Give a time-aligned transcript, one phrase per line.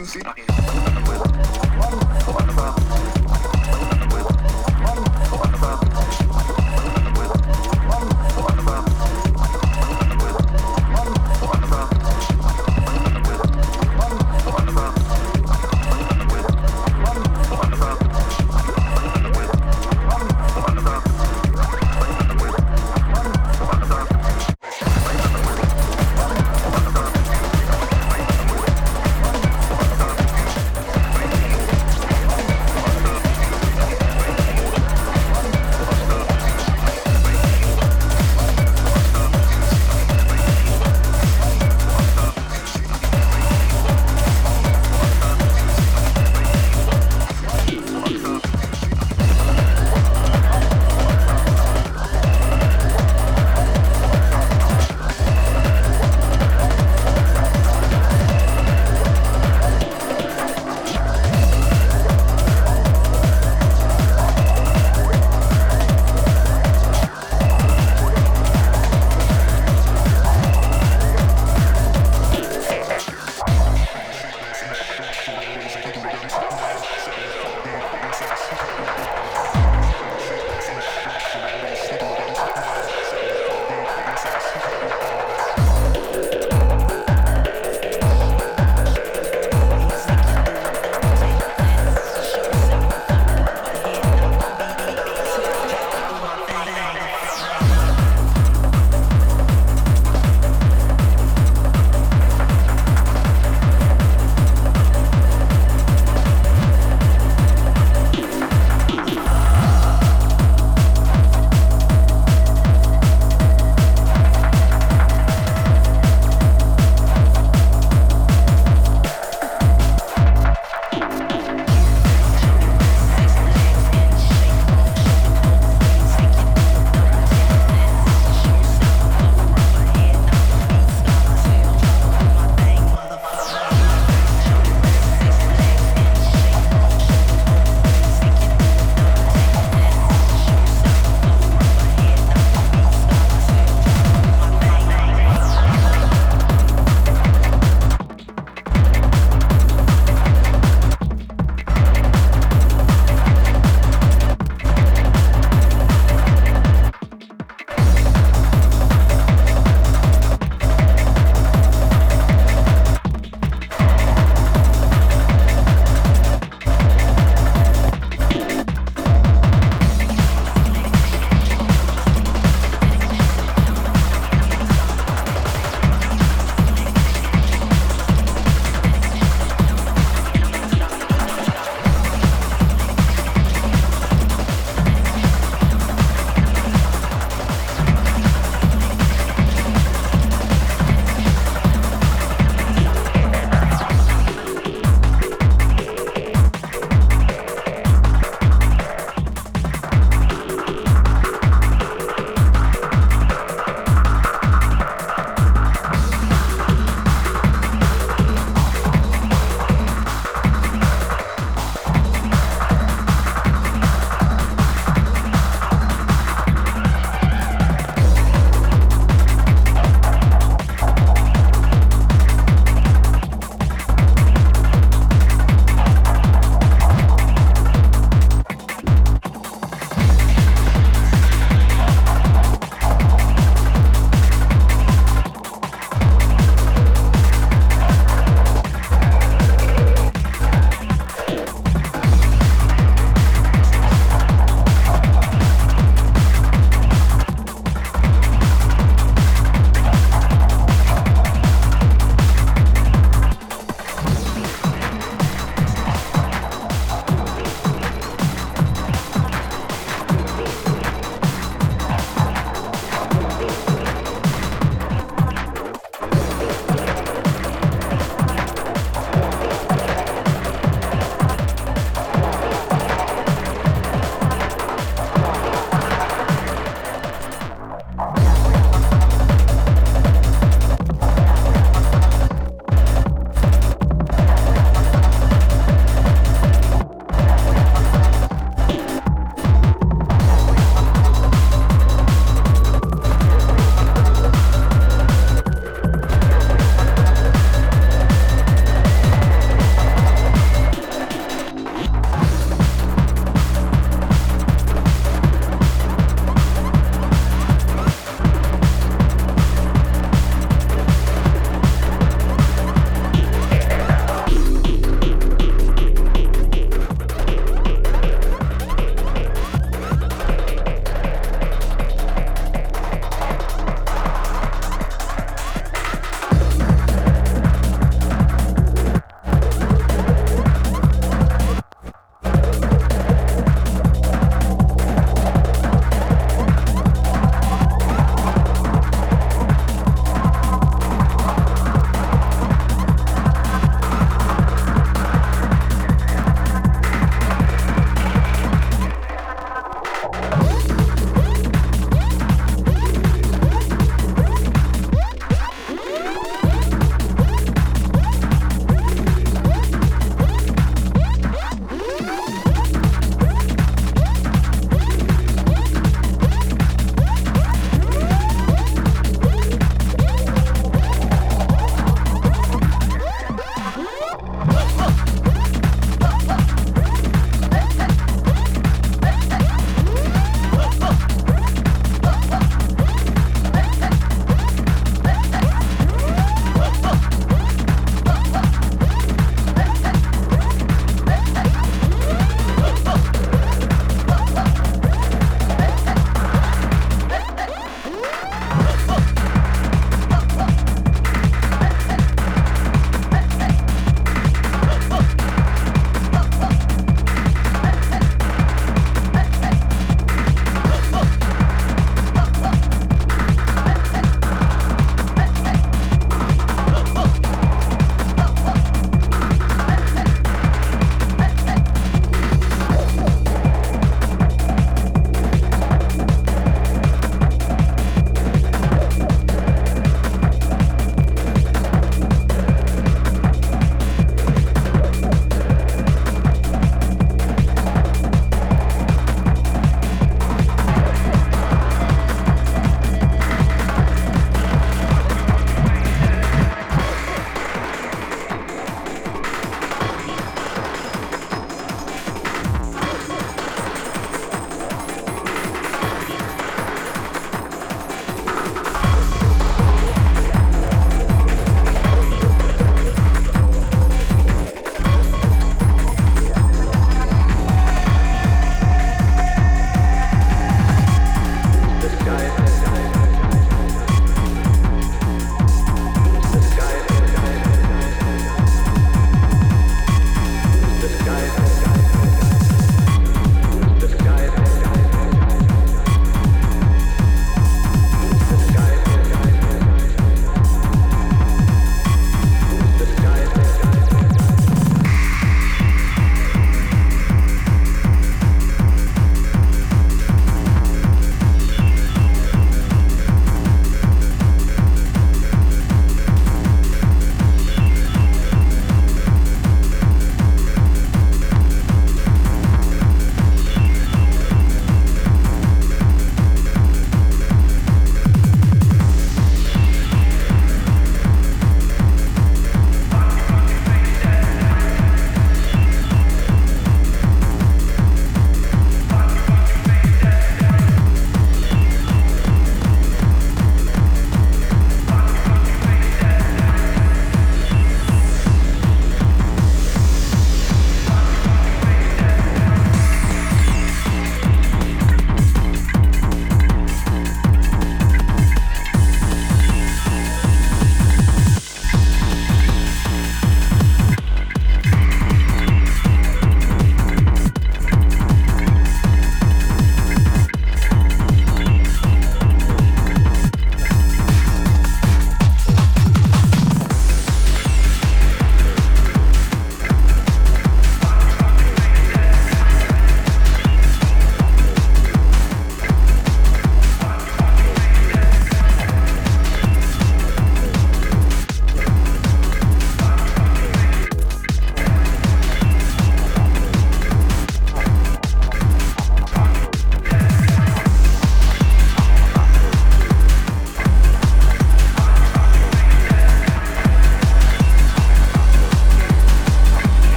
[0.00, 0.39] MC.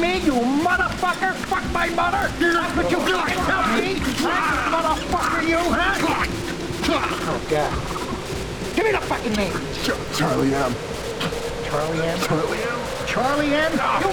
[0.00, 1.34] me, you motherfucker?
[1.46, 2.28] Fuck my mother?
[2.38, 4.00] That's what you trying to tell me?
[4.74, 6.26] Motherfucker, you, huh?
[6.92, 7.72] Oh, God.
[8.74, 9.52] Give me the fucking name.
[10.16, 10.74] Charlie M.
[11.64, 12.18] Charlie M?
[12.20, 12.78] Charlie M?
[13.06, 13.72] Charlie M?
[13.74, 14.09] Oh,